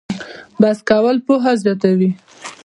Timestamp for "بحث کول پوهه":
0.59-1.51